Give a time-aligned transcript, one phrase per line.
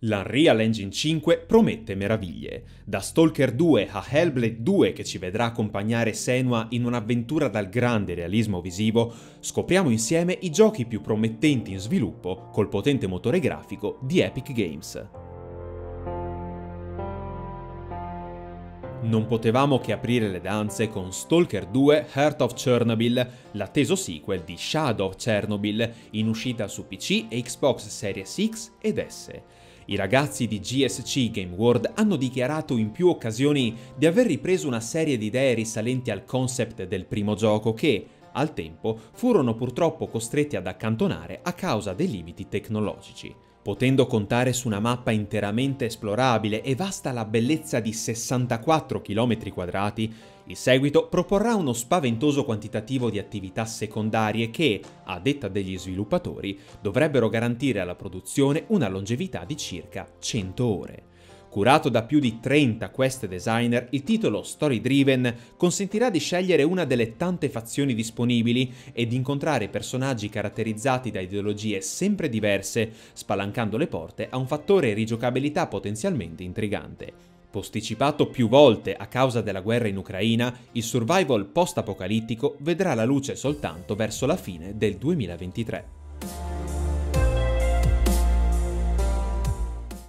[0.00, 2.64] L'Unreal Engine 5 promette meraviglie.
[2.84, 8.12] Da Stalker 2 a Hellblade 2 che ci vedrà accompagnare Senua in un'avventura dal grande
[8.12, 14.20] realismo visivo, scopriamo insieme i giochi più promettenti in sviluppo col potente motore grafico di
[14.20, 15.08] Epic Games.
[19.00, 24.56] Non potevamo che aprire le danze con Stalker 2 Heart of Chernobyl, l'atteso sequel di
[24.58, 29.30] Shadow of Chernobyl, in uscita su PC e Xbox Series X ed S.
[29.88, 34.80] I ragazzi di GSC Game World hanno dichiarato in più occasioni di aver ripreso una
[34.80, 40.56] serie di idee risalenti al concept del primo gioco che, al tempo, furono purtroppo costretti
[40.56, 43.32] ad accantonare a causa dei limiti tecnologici.
[43.66, 50.14] Potendo contare su una mappa interamente esplorabile e vasta la bellezza di 64 km quadrati,
[50.44, 57.28] il seguito proporrà uno spaventoso quantitativo di attività secondarie che, a detta degli sviluppatori, dovrebbero
[57.28, 61.02] garantire alla produzione una longevità di circa 100 ore.
[61.56, 66.84] Curato da più di 30 quest designer, il titolo Story Driven consentirà di scegliere una
[66.84, 73.86] delle tante fazioni disponibili e di incontrare personaggi caratterizzati da ideologie sempre diverse, spalancando le
[73.86, 77.10] porte a un fattore rigiocabilità potenzialmente intrigante.
[77.50, 83.34] Posticipato più volte a causa della guerra in Ucraina, il survival post-apocalittico vedrà la luce
[83.34, 85.95] soltanto verso la fine del 2023.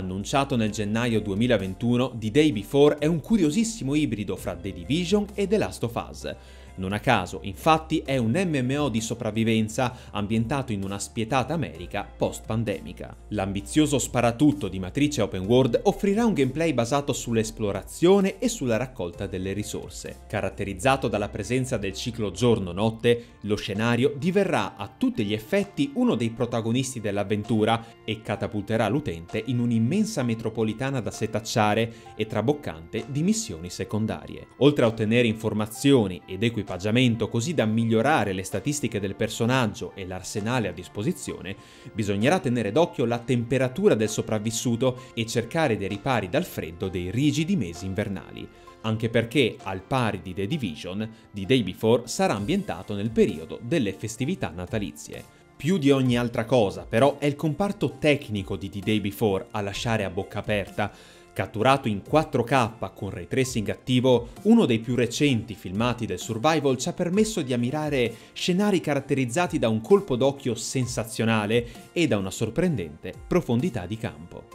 [0.00, 5.46] Annunciato nel gennaio 2021, The Day Before è un curiosissimo ibrido fra The Division e
[5.46, 6.34] The Last of Us,
[6.80, 13.14] non a caso, infatti, è un MMO di sopravvivenza ambientato in una spietata America post-pandemica.
[13.28, 19.52] L'ambizioso sparatutto di matrice open world offrirà un gameplay basato sull'esplorazione e sulla raccolta delle
[19.52, 20.20] risorse.
[20.26, 26.30] Caratterizzato dalla presenza del ciclo giorno-notte, lo scenario diverrà a tutti gli effetti uno dei
[26.30, 34.46] protagonisti dell'avventura e catapulterà l'utente in un'immensa metropolitana da setacciare e traboccante di missioni secondarie.
[34.58, 40.06] Oltre a ottenere informazioni ed equipaggiamenti equipaggiamento così da migliorare le statistiche del personaggio e
[40.06, 41.56] l'arsenale a disposizione,
[41.92, 47.56] bisognerà tenere d'occhio la temperatura del sopravvissuto e cercare dei ripari dal freddo dei rigidi
[47.56, 48.48] mesi invernali
[48.82, 53.92] anche perché, al pari di The Division, The Day Before sarà ambientato nel periodo delle
[53.92, 55.22] festività natalizie.
[55.54, 59.60] Più di ogni altra cosa, però, è il comparto tecnico di The Day Before a
[59.60, 60.90] lasciare a bocca aperta,
[61.40, 66.90] Catturato in 4K con ray tracing attivo, uno dei più recenti filmati del survival ci
[66.90, 73.14] ha permesso di ammirare scenari caratterizzati da un colpo d'occhio sensazionale e da una sorprendente
[73.26, 74.48] profondità di campo.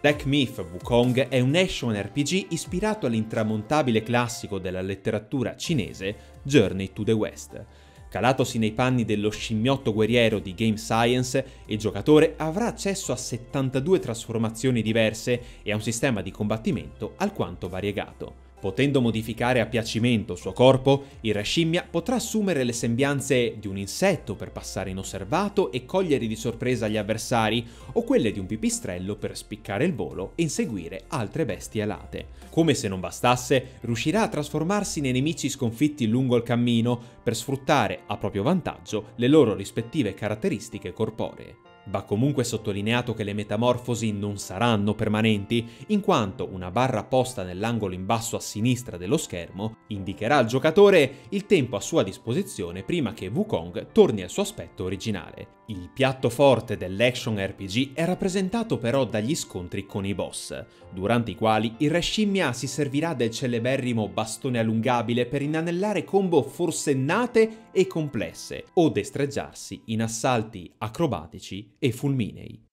[0.00, 7.04] Black Myth Wukong è un action RPG ispirato all'intramontabile classico della letteratura cinese Journey to
[7.04, 7.64] the West.
[8.10, 14.00] Calatosi nei panni dello scimmiotto guerriero di Game Science, il giocatore avrà accesso a 72
[14.00, 18.49] trasformazioni diverse e a un sistema di combattimento alquanto variegato.
[18.60, 23.66] Potendo modificare a piacimento il suo corpo, il re scimmia potrà assumere le sembianze di
[23.66, 28.44] un insetto per passare inosservato e cogliere di sorpresa gli avversari, o quelle di un
[28.44, 32.26] pipistrello per spiccare il volo e inseguire altre bestie alate.
[32.50, 38.00] Come se non bastasse, riuscirà a trasformarsi nei nemici sconfitti lungo il cammino per sfruttare
[38.06, 41.69] a proprio vantaggio le loro rispettive caratteristiche corporee.
[41.84, 47.94] Va comunque sottolineato che le metamorfosi non saranno permanenti, in quanto una barra posta nell'angolo
[47.94, 53.12] in basso a sinistra dello schermo indicherà al giocatore il tempo a sua disposizione prima
[53.12, 55.58] che Wukong torni al suo aspetto originale.
[55.70, 61.36] Il piatto forte dell'action RPG è rappresentato però dagli scontri con i boss, durante i
[61.36, 67.86] quali il re scimmia si servirà del celeberrimo bastone allungabile per inanellare combo forsennate e
[67.86, 72.68] complesse, o destreggiarsi in assalti acrobatici e fulminei.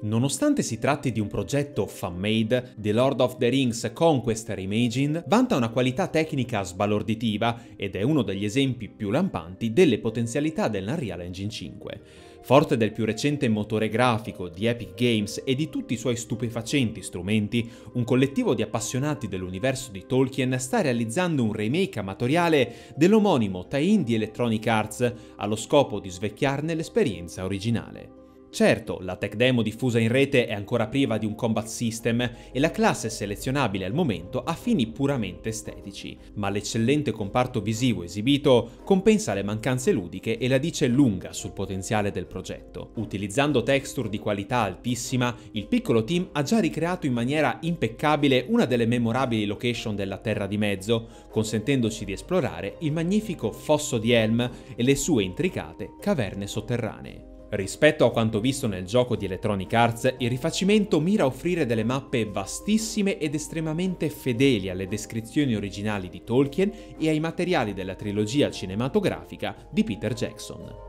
[0.00, 5.56] Nonostante si tratti di un progetto fan-made, The Lord of the Rings Conquest Reimagine vanta
[5.56, 11.50] una qualità tecnica sbalorditiva ed è uno degli esempi più lampanti delle potenzialità dell'Unreal Engine
[11.50, 12.00] 5.
[12.48, 17.02] Forte del più recente motore grafico di Epic Games e di tutti i suoi stupefacenti
[17.02, 24.02] strumenti, un collettivo di appassionati dell'universo di Tolkien sta realizzando un remake amatoriale dell'omonimo tie-in
[24.02, 28.27] di Electronic Arts allo scopo di svecchiarne l'esperienza originale.
[28.50, 32.58] Certo, la tech demo diffusa in rete è ancora priva di un combat system e
[32.58, 39.34] la classe selezionabile al momento a fini puramente estetici, ma l'eccellente comparto visivo esibito compensa
[39.34, 42.92] le mancanze ludiche e la dice lunga sul potenziale del progetto.
[42.94, 48.64] Utilizzando texture di qualità altissima, il piccolo team ha già ricreato in maniera impeccabile una
[48.64, 54.50] delle memorabili location della Terra di Mezzo, consentendoci di esplorare il magnifico fosso di Helm
[54.74, 57.27] e le sue intricate caverne sotterranee.
[57.50, 61.82] Rispetto a quanto visto nel gioco di Electronic Arts, il rifacimento mira a offrire delle
[61.82, 68.50] mappe vastissime ed estremamente fedeli alle descrizioni originali di Tolkien e ai materiali della trilogia
[68.50, 70.87] cinematografica di Peter Jackson.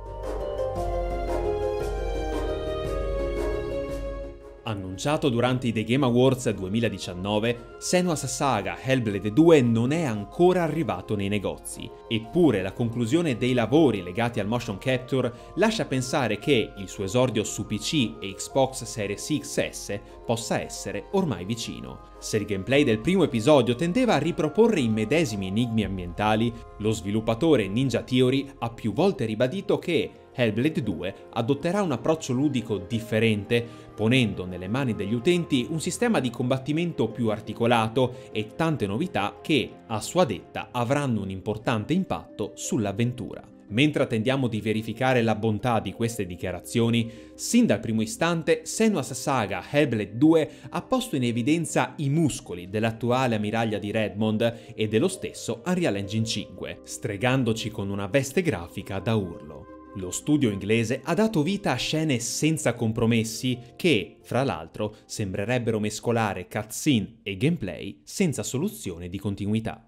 [4.69, 11.15] Annunciato durante i The Game Awards 2019, Senua's Saga Hellblade 2 non è ancora arrivato
[11.15, 16.87] nei negozi, eppure la conclusione dei lavori legati al motion capture lascia pensare che il
[16.87, 22.01] suo esordio su PC e Xbox Series XS possa essere ormai vicino.
[22.19, 27.67] Se il gameplay del primo episodio tendeva a riproporre i medesimi enigmi ambientali, lo sviluppatore
[27.67, 34.45] Ninja Theory ha più volte ribadito che Hellblade 2 adotterà un approccio ludico differente, ponendo
[34.45, 39.99] nelle mani degli utenti un sistema di combattimento più articolato e tante novità che, a
[39.99, 43.57] sua detta, avranno un importante impatto sull'avventura.
[43.71, 49.63] Mentre attendiamo di verificare la bontà di queste dichiarazioni, sin dal primo istante Senua's Saga
[49.69, 55.61] Hellblade 2 ha posto in evidenza i muscoli dell'attuale ammiraglia di Redmond e dello stesso
[55.65, 59.68] Unreal Engine 5, stregandoci con una veste grafica da urlo.
[59.99, 66.47] Lo studio inglese ha dato vita a scene senza compromessi che, fra l'altro, sembrerebbero mescolare
[66.47, 69.83] cutscene e gameplay senza soluzione di continuità.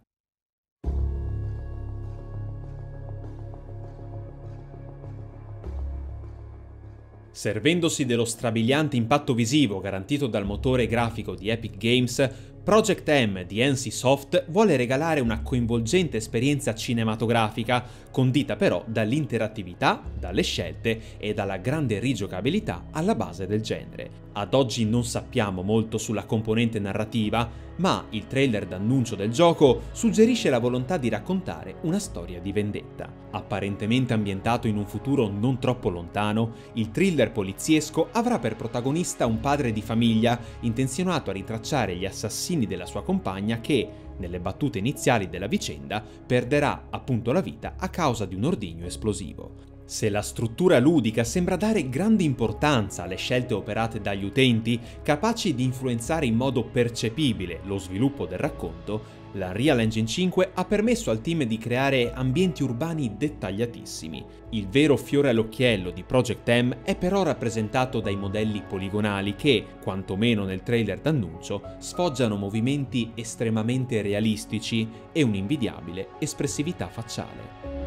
[7.32, 13.64] Servendosi dello strabiliante impatto visivo garantito dal motore grafico di Epic Games, Project M di
[13.64, 21.98] NC vuole regalare una coinvolgente esperienza cinematografica, condita però dall'interattività, dalle scelte e dalla grande
[21.98, 24.30] rigiocabilità alla base del genere.
[24.34, 30.50] Ad oggi non sappiamo molto sulla componente narrativa, ma il trailer d'annuncio del gioco suggerisce
[30.50, 33.12] la volontà di raccontare una storia di vendetta.
[33.32, 39.40] Apparentemente ambientato in un futuro non troppo lontano, il thriller poliziesco avrà per protagonista un
[39.40, 45.30] padre di famiglia intenzionato a ritracciare gli assassini della sua compagna che, nelle battute iniziali
[45.30, 49.71] della vicenda, perderà appunto la vita a causa di un ordigno esplosivo.
[49.92, 55.66] Se la struttura ludica sembra dare grande importanza alle scelte operate dagli utenti, capaci di
[55.66, 61.20] influenzare in modo percepibile lo sviluppo del racconto, la Real Engine 5 ha permesso al
[61.20, 64.24] team di creare ambienti urbani dettagliatissimi.
[64.52, 70.46] Il vero fiore all'occhiello di Project M è però rappresentato dai modelli poligonali che, quantomeno
[70.46, 77.81] nel trailer d'annuncio, sfoggiano movimenti estremamente realistici e un'invidiabile espressività facciale.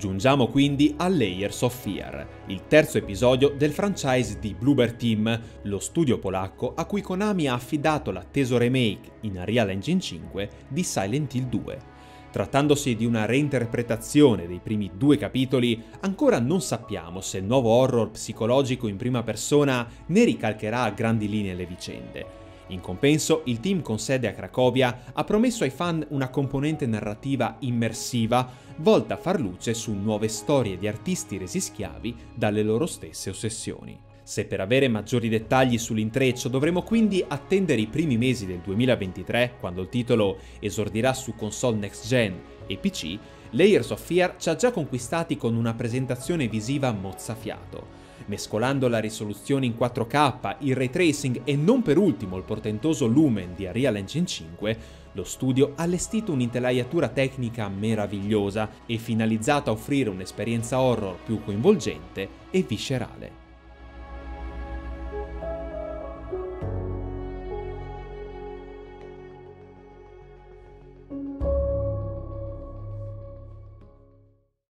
[0.00, 5.78] Giungiamo quindi a Layers of Fear, il terzo episodio del franchise di Bluebird Team, lo
[5.78, 11.34] studio polacco a cui Konami ha affidato l'atteso remake in Unreal Engine 5 di Silent
[11.34, 11.78] Hill 2.
[12.30, 18.10] Trattandosi di una reinterpretazione dei primi due capitoli, ancora non sappiamo se il nuovo horror
[18.10, 22.39] psicologico in prima persona ne ricalcherà a grandi linee le vicende.
[22.70, 27.56] In compenso, il team con sede a Cracovia ha promesso ai fan una componente narrativa
[27.60, 33.30] immersiva volta a far luce su nuove storie di artisti resi schiavi dalle loro stesse
[33.30, 33.98] ossessioni.
[34.22, 39.82] Se per avere maggiori dettagli sull'intreccio dovremo quindi attendere i primi mesi del 2023, quando
[39.82, 43.18] il titolo esordirà su console next gen e PC,
[43.50, 47.99] Layers of Fear ci ha già conquistati con una presentazione visiva mozzafiato
[48.30, 53.54] mescolando la risoluzione in 4K, il ray tracing e non per ultimo il portentoso lumen
[53.56, 54.78] di Unreal Engine 5,
[55.14, 62.28] lo studio ha allestito un'intelaiatura tecnica meravigliosa e finalizzata a offrire un'esperienza horror più coinvolgente
[62.52, 63.39] e viscerale.